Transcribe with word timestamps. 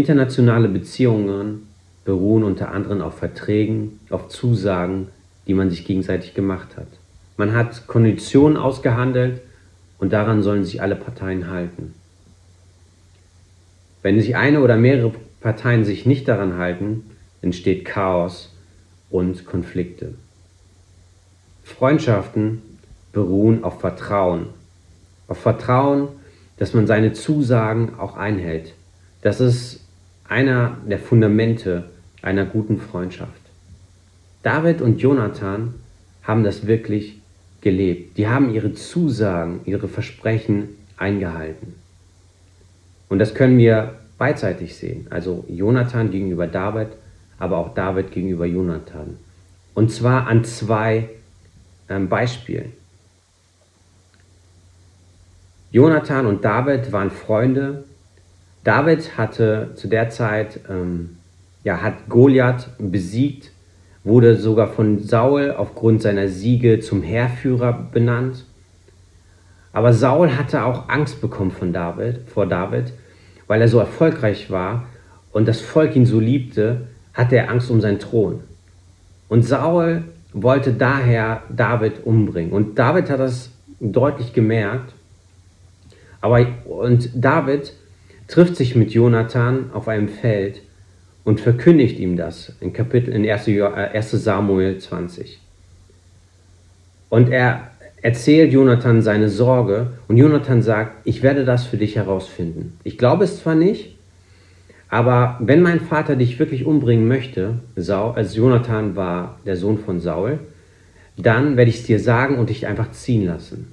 Internationale 0.00 0.68
Beziehungen 0.68 1.68
beruhen 2.06 2.42
unter 2.42 2.70
anderem 2.70 3.02
auf 3.02 3.18
Verträgen, 3.18 4.00
auf 4.08 4.28
Zusagen, 4.28 5.08
die 5.46 5.52
man 5.52 5.68
sich 5.68 5.84
gegenseitig 5.84 6.32
gemacht 6.32 6.78
hat. 6.78 6.86
Man 7.36 7.52
hat 7.52 7.86
Konditionen 7.86 8.56
ausgehandelt 8.56 9.42
und 9.98 10.14
daran 10.14 10.42
sollen 10.42 10.64
sich 10.64 10.80
alle 10.80 10.96
Parteien 10.96 11.50
halten. 11.50 11.94
Wenn 14.00 14.18
sich 14.18 14.36
eine 14.36 14.62
oder 14.62 14.78
mehrere 14.78 15.12
Parteien 15.42 15.84
sich 15.84 16.06
nicht 16.06 16.26
daran 16.28 16.56
halten, 16.56 17.04
entsteht 17.42 17.84
Chaos 17.84 18.54
und 19.10 19.44
Konflikte. 19.44 20.14
Freundschaften 21.62 22.62
beruhen 23.12 23.64
auf 23.64 23.80
Vertrauen. 23.80 24.46
Auf 25.28 25.40
Vertrauen, 25.40 26.08
dass 26.56 26.72
man 26.72 26.86
seine 26.86 27.12
Zusagen 27.12 27.98
auch 27.98 28.16
einhält. 28.16 28.72
Das 29.20 29.40
ist 29.40 29.79
einer 30.30 30.78
der 30.86 30.98
Fundamente 30.98 31.90
einer 32.22 32.46
guten 32.46 32.78
Freundschaft. 32.78 33.32
David 34.42 34.80
und 34.80 35.00
Jonathan 35.00 35.74
haben 36.22 36.44
das 36.44 36.66
wirklich 36.66 37.20
gelebt. 37.60 38.16
Die 38.16 38.28
haben 38.28 38.54
ihre 38.54 38.72
Zusagen, 38.72 39.60
ihre 39.64 39.88
Versprechen 39.88 40.68
eingehalten. 40.96 41.74
Und 43.08 43.18
das 43.18 43.34
können 43.34 43.58
wir 43.58 43.96
beidseitig 44.18 44.76
sehen. 44.76 45.06
Also 45.10 45.44
Jonathan 45.48 46.10
gegenüber 46.10 46.46
David, 46.46 46.88
aber 47.38 47.58
auch 47.58 47.74
David 47.74 48.12
gegenüber 48.12 48.46
Jonathan. 48.46 49.16
Und 49.74 49.90
zwar 49.90 50.28
an 50.28 50.44
zwei 50.44 51.08
ähm, 51.88 52.08
Beispielen. 52.08 52.72
Jonathan 55.72 56.26
und 56.26 56.44
David 56.44 56.92
waren 56.92 57.10
Freunde. 57.10 57.84
David 58.64 59.16
hatte 59.16 59.70
zu 59.74 59.88
der 59.88 60.10
Zeit, 60.10 60.60
ähm, 60.68 61.16
ja, 61.64 61.80
hat 61.80 62.08
Goliath 62.08 62.68
besiegt, 62.78 63.52
wurde 64.04 64.36
sogar 64.36 64.68
von 64.68 64.98
Saul 65.02 65.54
aufgrund 65.56 66.02
seiner 66.02 66.28
Siege 66.28 66.80
zum 66.80 67.02
Heerführer 67.02 67.72
benannt. 67.92 68.44
Aber 69.72 69.92
Saul 69.92 70.36
hatte 70.36 70.64
auch 70.64 70.88
Angst 70.88 71.20
bekommen 71.20 71.50
von 71.50 71.72
David, 71.72 72.28
vor 72.28 72.46
David, 72.46 72.92
weil 73.46 73.60
er 73.60 73.68
so 73.68 73.78
erfolgreich 73.78 74.50
war 74.50 74.86
und 75.32 75.46
das 75.46 75.60
Volk 75.60 75.96
ihn 75.96 76.06
so 76.06 76.18
liebte, 76.18 76.88
hatte 77.14 77.36
er 77.36 77.50
Angst 77.50 77.70
um 77.70 77.80
seinen 77.80 77.98
Thron. 77.98 78.40
Und 79.28 79.42
Saul 79.42 80.04
wollte 80.32 80.72
daher 80.72 81.42
David 81.50 82.04
umbringen. 82.04 82.52
Und 82.52 82.78
David 82.78 83.10
hat 83.10 83.20
das 83.20 83.50
deutlich 83.80 84.32
gemerkt 84.32 84.92
aber, 86.20 86.46
und 86.66 87.10
David 87.14 87.72
trifft 88.30 88.56
sich 88.56 88.76
mit 88.76 88.92
Jonathan 88.92 89.70
auf 89.74 89.88
einem 89.88 90.08
Feld 90.08 90.62
und 91.24 91.40
verkündigt 91.40 91.98
ihm 91.98 92.16
das 92.16 92.52
in 92.60 92.72
Kapitel 92.72 93.12
in 93.12 93.28
1. 93.28 93.48
Äh, 93.48 94.02
Samuel 94.02 94.78
20. 94.78 95.38
Und 97.08 97.30
er 97.30 97.70
erzählt 98.02 98.52
Jonathan 98.52 99.02
seine 99.02 99.28
Sorge 99.28 99.88
und 100.08 100.16
Jonathan 100.16 100.62
sagt, 100.62 100.92
ich 101.04 101.22
werde 101.22 101.44
das 101.44 101.66
für 101.66 101.76
dich 101.76 101.96
herausfinden. 101.96 102.78
Ich 102.84 102.96
glaube 102.96 103.24
es 103.24 103.40
zwar 103.40 103.54
nicht, 103.54 103.96
aber 104.88 105.36
wenn 105.40 105.60
mein 105.60 105.80
Vater 105.80 106.16
dich 106.16 106.38
wirklich 106.38 106.64
umbringen 106.64 107.06
möchte, 107.06 107.54
Saul, 107.76 108.14
also 108.14 108.38
Jonathan 108.38 108.96
war 108.96 109.38
der 109.44 109.56
Sohn 109.56 109.78
von 109.78 110.00
Saul, 110.00 110.38
dann 111.16 111.56
werde 111.56 111.70
ich 111.70 111.80
es 111.80 111.84
dir 111.84 112.00
sagen 112.00 112.38
und 112.38 112.48
dich 112.48 112.66
einfach 112.66 112.92
ziehen 112.92 113.26
lassen. 113.26 113.72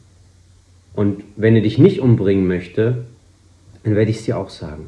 Und 0.93 1.23
wenn 1.35 1.55
er 1.55 1.61
dich 1.61 1.77
nicht 1.77 2.01
umbringen 2.01 2.47
möchte, 2.47 3.05
dann 3.87 3.95
werde 3.95 4.11
ich 4.11 4.17
es 4.17 4.23
dir 4.25 4.37
auch 4.37 4.49
sagen. 4.49 4.87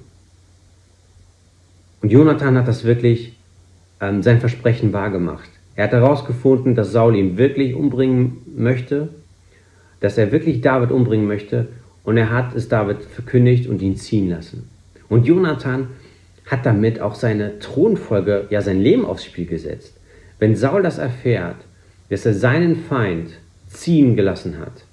Und 2.02 2.12
Jonathan 2.12 2.58
hat 2.58 2.68
das 2.68 2.84
wirklich, 2.84 3.34
ähm, 4.02 4.22
sein 4.24 4.42
Versprechen 4.42 4.92
wahrgemacht. 4.92 5.50
Er 5.78 5.86
hat 5.86 5.94
herausgefunden, 5.94 6.76
dass 6.76 6.92
Saul 6.92 7.16
ihn 7.16 7.38
wirklich 7.38 7.76
umbringen 7.76 8.40
möchte, 8.58 9.08
dass 10.02 10.18
er 10.18 10.34
wirklich 10.34 10.60
David 10.60 10.92
umbringen 10.92 11.28
möchte 11.28 11.70
und 12.04 12.18
er 12.18 12.30
hat 12.30 12.54
es 12.56 12.68
David 12.68 13.04
verkündigt 13.04 13.68
und 13.68 13.82
ihn 13.82 13.96
ziehen 13.96 14.30
lassen. 14.30 14.70
Und 15.08 15.26
Jonathan 15.26 15.88
hat 16.46 16.66
damit 16.66 17.00
auch 17.00 17.16
seine 17.16 17.60
Thronfolge, 17.60 18.48
ja 18.50 18.62
sein 18.62 18.82
Leben 18.82 19.06
aufs 19.06 19.24
Spiel 19.24 19.46
gesetzt. 19.46 19.98
Wenn 20.40 20.58
Saul 20.58 20.84
das 20.84 20.98
erfährt, 20.98 21.58
dass 22.10 22.26
er 22.26 22.34
seinen 22.34 22.76
Feind 22.76 23.32
ziehen 23.70 24.18
gelassen 24.18 24.60
hat, 24.60 24.84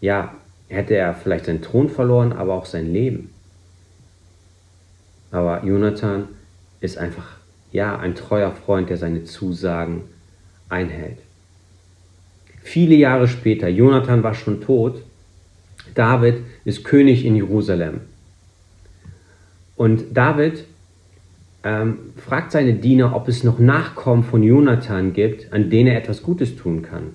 ja, 0.00 0.36
hätte 0.68 0.94
er 0.96 1.14
vielleicht 1.14 1.46
seinen 1.46 1.62
Thron 1.62 1.88
verloren, 1.88 2.32
aber 2.32 2.54
auch 2.54 2.66
sein 2.66 2.92
Leben. 2.92 3.30
Aber 5.30 5.64
Jonathan 5.64 6.28
ist 6.80 6.98
einfach, 6.98 7.36
ja, 7.72 7.98
ein 7.98 8.14
treuer 8.14 8.52
Freund, 8.52 8.90
der 8.90 8.96
seine 8.96 9.24
Zusagen 9.24 10.04
einhält. 10.68 11.18
Viele 12.62 12.96
Jahre 12.96 13.28
später, 13.28 13.68
Jonathan 13.68 14.22
war 14.22 14.34
schon 14.34 14.60
tot, 14.60 15.02
David 15.94 16.42
ist 16.64 16.84
König 16.84 17.24
in 17.24 17.36
Jerusalem. 17.36 18.00
Und 19.76 20.16
David 20.16 20.64
ähm, 21.62 21.98
fragt 22.16 22.52
seine 22.52 22.74
Diener, 22.74 23.14
ob 23.14 23.28
es 23.28 23.44
noch 23.44 23.58
Nachkommen 23.58 24.24
von 24.24 24.42
Jonathan 24.42 25.12
gibt, 25.12 25.52
an 25.52 25.70
denen 25.70 25.88
er 25.88 25.98
etwas 25.98 26.22
Gutes 26.22 26.56
tun 26.56 26.82
kann. 26.82 27.12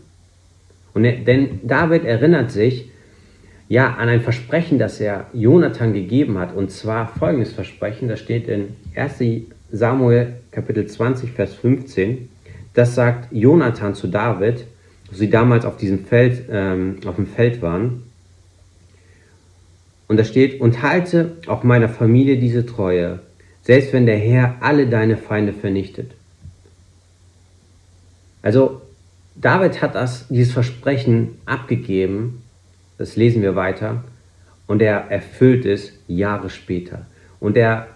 Und 0.94 1.06
er, 1.06 1.18
denn 1.18 1.60
David 1.64 2.06
erinnert 2.06 2.52
sich 2.52 2.91
ja 3.72 3.94
an 3.94 4.10
ein 4.10 4.20
Versprechen, 4.20 4.80
das 4.80 5.00
er 5.00 5.28
Jonathan 5.32 5.94
gegeben 5.94 6.38
hat. 6.38 6.54
Und 6.54 6.72
zwar 6.72 7.08
folgendes 7.08 7.54
Versprechen, 7.54 8.10
das 8.10 8.20
steht 8.20 8.50
in 8.50 8.76
1 8.96 9.46
Samuel 9.72 10.34
Kapitel 10.52 10.86
20, 10.86 11.32
Vers 11.32 11.54
15. 11.54 12.28
Das 12.74 12.96
sagt 12.96 13.32
Jonathan 13.32 13.96
zu 13.96 14.08
David, 14.08 14.66
wo 15.10 15.16
sie 15.16 15.30
damals 15.30 15.64
auf 15.64 15.78
diesem 15.78 16.04
Feld, 16.04 16.50
ähm, 16.52 16.98
auf 17.06 17.16
dem 17.16 17.28
Feld 17.28 17.62
waren. 17.62 18.04
Und 20.10 20.18
da 20.18 20.26
steht, 20.26 20.60
und 20.60 20.82
halte 20.82 21.38
auch 21.48 21.64
meiner 21.64 21.88
Familie 21.88 22.38
diese 22.38 22.66
Treue, 22.66 23.20
selbst 23.62 23.94
wenn 23.94 24.06
der 24.06 24.18
Herr 24.18 24.56
alle 24.60 24.88
deine 24.88 25.16
Feinde 25.16 25.54
vernichtet. 25.54 26.12
Also 28.42 28.82
David 29.36 29.82
hat 29.82 29.96
das, 29.96 30.28
dieses 30.28 30.52
Versprechen 30.52 31.38
abgegeben, 31.46 32.44
das 33.02 33.16
lesen 33.16 33.42
wir 33.42 33.56
weiter, 33.56 34.04
und 34.68 34.80
er 34.80 35.10
erfüllt 35.10 35.66
es 35.66 35.92
Jahre 36.08 36.52
später. 36.52 37.08
Und 37.40 37.58
er, 37.58 37.88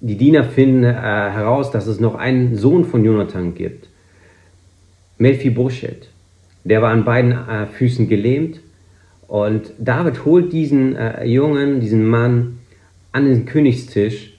die 0.00 0.18
Diener 0.18 0.44
finden 0.44 0.84
äh, 0.84 0.92
heraus, 0.92 1.70
dass 1.70 1.86
es 1.86 2.00
noch 2.00 2.14
einen 2.16 2.54
Sohn 2.54 2.84
von 2.84 3.02
Jonathan 3.02 3.54
gibt, 3.54 3.88
Melphibosheth. 5.16 6.10
Der 6.64 6.82
war 6.82 6.90
an 6.90 7.06
beiden 7.06 7.32
äh, 7.32 7.66
Füßen 7.66 8.10
gelähmt 8.10 8.60
und 9.26 9.72
David 9.78 10.26
holt 10.26 10.52
diesen 10.52 10.96
äh, 10.96 11.24
Jungen, 11.24 11.80
diesen 11.80 12.06
Mann 12.06 12.58
an 13.12 13.24
den 13.24 13.46
Königstisch, 13.46 14.34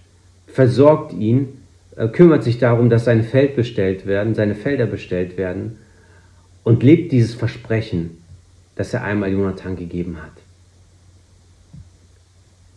versorgt 0.46 1.12
ihn, 1.14 1.48
äh, 1.96 2.08
kümmert 2.08 2.44
sich 2.44 2.60
darum, 2.60 2.92
dass 2.92 3.06
seine 3.06 3.24
Feld 3.24 3.56
bestellt 3.56 4.06
werden, 4.06 4.36
seine 4.36 4.54
Felder 4.54 4.86
bestellt 4.86 5.38
werden 5.38 5.78
und 6.64 6.84
lebt 6.84 7.12
dieses 7.12 7.34
Versprechen, 7.34 8.12
das 8.78 8.94
er 8.94 9.04
einmal 9.04 9.32
Jonathan 9.32 9.76
gegeben 9.76 10.18
hat. 10.22 10.32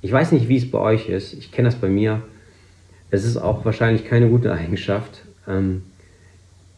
Ich 0.02 0.10
weiß 0.10 0.32
nicht, 0.32 0.48
wie 0.48 0.56
es 0.56 0.70
bei 0.70 0.78
euch 0.78 1.08
ist. 1.08 1.34
Ich 1.34 1.52
kenne 1.52 1.68
das 1.68 1.78
bei 1.78 1.88
mir. 1.88 2.22
Es 3.10 3.24
ist 3.24 3.36
auch 3.36 3.64
wahrscheinlich 3.64 4.06
keine 4.06 4.28
gute 4.28 4.52
Eigenschaft, 4.52 5.22
ähm, 5.46 5.82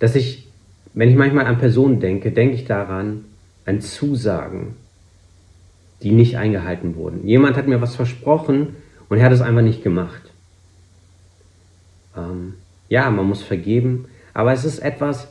dass 0.00 0.16
ich, 0.16 0.48
wenn 0.92 1.08
ich 1.08 1.16
manchmal 1.16 1.46
an 1.46 1.58
Personen 1.58 2.00
denke, 2.00 2.32
denke 2.32 2.56
ich 2.56 2.64
daran, 2.64 3.24
an 3.64 3.80
Zusagen, 3.80 4.74
die 6.02 6.10
nicht 6.10 6.36
eingehalten 6.36 6.96
wurden. 6.96 7.24
Jemand 7.26 7.56
hat 7.56 7.68
mir 7.68 7.80
was 7.80 7.94
versprochen 7.94 8.74
und 9.08 9.18
er 9.18 9.24
hat 9.24 9.32
es 9.32 9.40
einfach 9.40 9.62
nicht 9.62 9.84
gemacht. 9.84 10.32
Ähm, 12.16 12.54
ja, 12.88 13.08
man 13.10 13.26
muss 13.26 13.42
vergeben, 13.42 14.06
aber 14.34 14.52
es 14.52 14.64
ist 14.64 14.80
etwas, 14.80 15.28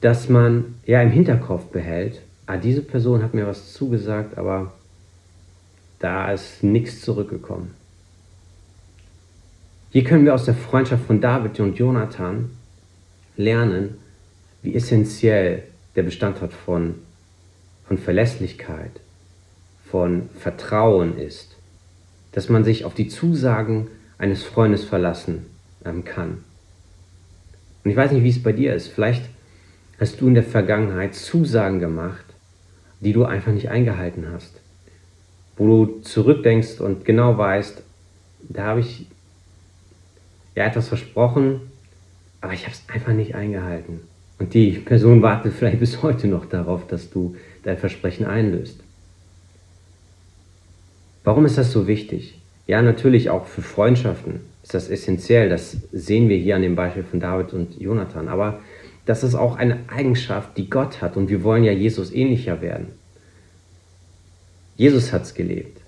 dass 0.00 0.28
man 0.28 0.74
ja 0.84 1.00
im 1.00 1.10
Hinterkopf 1.10 1.66
behält, 1.66 2.20
ah, 2.46 2.56
diese 2.56 2.82
Person 2.82 3.22
hat 3.22 3.34
mir 3.34 3.46
was 3.46 3.72
zugesagt, 3.72 4.38
aber 4.38 4.72
da 5.98 6.32
ist 6.32 6.62
nichts 6.62 7.00
zurückgekommen. 7.00 7.74
Hier 9.90 10.04
können 10.04 10.24
wir 10.24 10.34
aus 10.34 10.44
der 10.44 10.54
Freundschaft 10.54 11.06
von 11.06 11.20
David 11.20 11.60
und 11.60 11.78
Jonathan 11.78 12.50
lernen, 13.36 13.96
wie 14.62 14.74
essentiell 14.74 15.62
der 15.94 16.02
Bestandteil 16.02 16.48
von, 16.48 16.96
von 17.86 17.98
Verlässlichkeit, 17.98 18.90
von 19.88 20.28
Vertrauen 20.38 21.16
ist, 21.16 21.56
dass 22.32 22.48
man 22.48 22.64
sich 22.64 22.84
auf 22.84 22.94
die 22.94 23.08
Zusagen 23.08 23.86
eines 24.18 24.42
Freundes 24.42 24.84
verlassen 24.84 25.46
ähm, 25.84 26.04
kann. 26.04 26.42
Und 27.84 27.90
ich 27.90 27.96
weiß 27.96 28.12
nicht, 28.12 28.24
wie 28.24 28.30
es 28.30 28.42
bei 28.42 28.52
dir 28.52 28.74
ist. 28.74 28.88
Vielleicht 28.88 29.24
hast 30.00 30.20
du 30.20 30.26
in 30.26 30.34
der 30.34 30.42
Vergangenheit 30.42 31.14
Zusagen 31.14 31.78
gemacht, 31.78 32.33
die 33.00 33.12
du 33.12 33.24
einfach 33.24 33.52
nicht 33.52 33.70
eingehalten 33.70 34.26
hast. 34.32 34.60
Wo 35.56 35.86
du 35.86 36.00
zurückdenkst 36.00 36.80
und 36.80 37.04
genau 37.04 37.38
weißt, 37.38 37.82
da 38.48 38.64
habe 38.64 38.80
ich 38.80 39.06
ja 40.54 40.64
etwas 40.64 40.88
versprochen, 40.88 41.60
aber 42.40 42.52
ich 42.52 42.64
habe 42.64 42.74
es 42.74 42.82
einfach 42.92 43.12
nicht 43.12 43.34
eingehalten. 43.34 44.00
Und 44.38 44.54
die 44.54 44.72
Person 44.72 45.22
wartet 45.22 45.54
vielleicht 45.54 45.80
bis 45.80 46.02
heute 46.02 46.26
noch 46.26 46.46
darauf, 46.46 46.86
dass 46.86 47.10
du 47.10 47.36
dein 47.62 47.78
Versprechen 47.78 48.26
einlöst. 48.26 48.80
Warum 51.22 51.46
ist 51.46 51.56
das 51.56 51.72
so 51.72 51.86
wichtig? 51.86 52.38
Ja, 52.66 52.82
natürlich 52.82 53.30
auch 53.30 53.46
für 53.46 53.62
Freundschaften 53.62 54.40
ist 54.62 54.74
das 54.74 54.88
essentiell. 54.88 55.48
Das 55.48 55.76
sehen 55.92 56.28
wir 56.28 56.36
hier 56.36 56.56
an 56.56 56.62
dem 56.62 56.74
Beispiel 56.74 57.04
von 57.04 57.20
David 57.20 57.52
und 57.52 57.80
Jonathan. 57.80 58.28
Aber 58.28 58.60
das 59.06 59.22
ist 59.22 59.34
auch 59.34 59.56
eine 59.56 59.80
Eigenschaft, 59.88 60.56
die 60.56 60.70
Gott 60.70 61.02
hat. 61.02 61.16
Und 61.16 61.28
wir 61.28 61.42
wollen 61.42 61.64
ja 61.64 61.72
Jesus 61.72 62.12
ähnlicher 62.12 62.60
werden. 62.62 62.88
Jesus 64.76 65.12
hat 65.12 65.22
es 65.22 65.34
gelebt. 65.34 65.80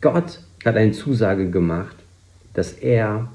Gott 0.00 0.40
hat 0.64 0.76
eine 0.76 0.92
Zusage 0.92 1.50
gemacht, 1.50 1.96
dass 2.54 2.72
er 2.72 3.30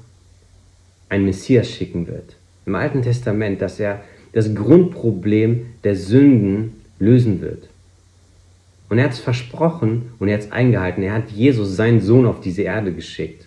einen 1.08 1.24
Messias 1.24 1.68
schicken 1.70 2.06
wird. 2.06 2.36
Im 2.66 2.74
Alten 2.74 3.02
Testament, 3.02 3.62
dass 3.62 3.78
er 3.78 4.02
das 4.32 4.54
Grundproblem 4.54 5.66
der 5.84 5.96
Sünden 5.96 6.82
lösen 6.98 7.40
wird. 7.40 7.68
Und 8.88 8.98
er 8.98 9.04
hat 9.04 9.12
es 9.12 9.20
versprochen 9.20 10.12
und 10.18 10.28
er 10.28 10.34
hat 10.34 10.44
es 10.44 10.52
eingehalten. 10.52 11.02
Er 11.02 11.14
hat 11.14 11.30
Jesus, 11.30 11.76
seinen 11.76 12.00
Sohn, 12.00 12.26
auf 12.26 12.40
diese 12.40 12.62
Erde 12.62 12.92
geschickt. 12.92 13.46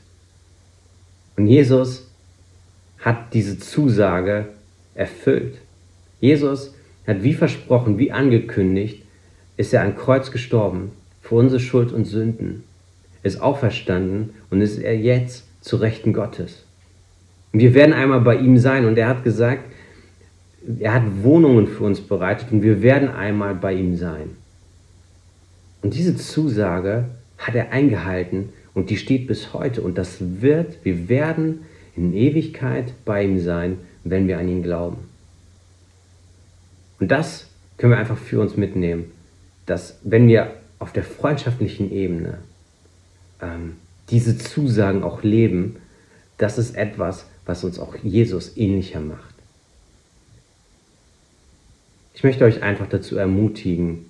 Und 1.36 1.48
Jesus 1.48 2.06
hat 3.07 3.33
diese 3.33 3.57
Zusage 3.57 4.50
erfüllt. 4.94 5.59
Jesus 6.19 6.75
hat 7.07 7.24
wie 7.24 7.33
versprochen, 7.33 7.98
wie 7.98 8.12
angekündigt, 8.12 9.04
ist 9.56 9.74
er 9.74 9.81
an 9.81 9.95
Kreuz 9.95 10.31
gestorben 10.31 10.92
für 11.21 11.36
unsere 11.36 11.62
Schuld 11.62 11.94
und 11.94 12.06
Sünden, 12.06 12.63
ist 13.24 13.42
auferstanden 13.42 14.31
und 14.50 14.59
ist 14.59 14.77
er 14.77 14.98
jetzt 14.98 15.45
zu 15.62 15.77
Rechten 15.77 16.12
Gottes. 16.12 16.65
Und 17.54 17.62
wir 17.62 17.74
werden 17.74 17.94
einmal 17.94 18.21
bei 18.21 18.36
ihm 18.36 18.57
sein 18.57 18.86
und 18.86 18.98
er 18.98 19.07
hat 19.07 19.24
gesagt, 19.24 19.63
er 20.80 20.94
hat 20.94 21.03
Wohnungen 21.24 21.68
für 21.68 21.86
uns 21.86 22.01
bereitet 22.01 22.51
und 22.51 22.62
wir 22.62 22.81
werden 22.81 23.10
einmal 23.10 23.56
bei 23.56 23.74
ihm 23.74 23.95
sein. 23.95 24.31
Und 25.81 25.94
diese 25.94 26.18
Zusage 26.18 27.06
hat 27.38 27.56
er 27.56 27.71
eingehalten 27.71 28.50
und 28.74 28.89
die 28.89 28.98
steht 28.98 29.27
bis 29.27 29.53
heute. 29.53 29.81
Und 29.81 29.98
das 29.98 30.18
wird, 30.19 30.83
wir 30.83 31.07
werden 31.07 31.62
in 31.98 32.14
Ewigkeit 32.14 32.94
bei 33.04 33.24
ihm 33.24 33.40
sein, 33.40 33.80
wenn 34.04 34.28
wir 34.28 34.38
an 34.38 34.48
ihn 34.48 34.64
glauben. 34.64 35.10
Und 37.00 37.12
das 37.12 37.48
können 37.78 37.92
wir 37.92 38.00
einfach 38.00 38.18
für 38.18 38.40
uns 38.40 38.56
mitnehmen, 38.56 39.12
dass 39.66 40.00
wenn 40.04 40.28
wir 40.28 40.54
auf 40.80 40.94
der 40.94 41.04
freundschaftlichen 41.04 41.92
Ebene 41.92 42.40
ähm, 43.42 43.78
diese 44.10 44.38
Zusagen 44.38 45.04
auch 45.04 45.24
leben, 45.24 45.78
das 46.38 46.58
ist 46.58 46.76
etwas, 46.76 47.26
was 47.46 47.64
uns 47.64 47.80
auch 47.80 47.96
Jesus 48.04 48.58
ähnlicher 48.58 49.00
macht. 49.00 49.36
Ich 52.14 52.24
möchte 52.24 52.46
euch 52.46 52.64
einfach 52.64 52.88
dazu 52.88 53.18
ermutigen, 53.18 54.06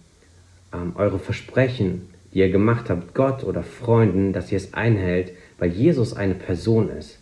ähm, 0.74 0.94
eure 0.96 1.20
Versprechen, 1.20 2.10
die 2.34 2.40
ihr 2.40 2.50
gemacht 2.50 2.90
habt, 2.90 3.14
Gott 3.14 3.44
oder 3.44 3.64
Freunden, 3.64 4.34
dass 4.34 4.52
ihr 4.52 4.58
es 4.58 4.74
einhält, 4.74 5.32
weil 5.58 5.72
Jesus 5.72 6.14
eine 6.14 6.36
Person 6.36 6.90
ist, 6.90 7.20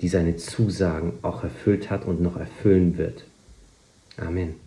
die 0.00 0.08
seine 0.08 0.36
Zusagen 0.36 1.14
auch 1.22 1.42
erfüllt 1.42 1.90
hat 1.90 2.04
und 2.04 2.20
noch 2.20 2.36
erfüllen 2.36 2.98
wird. 2.98 3.24
Amen. 4.16 4.65